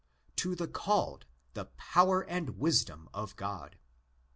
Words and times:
8), 0.31 0.35
to 0.37 0.55
the 0.55 0.67
'"'called'' 0.67 1.27
the 1.53 1.65
power 1.77 2.21
and 2.21 2.57
wisdom 2.57 3.07
of 3.13 3.35
God 3.35 3.75
(i. 3.75 3.79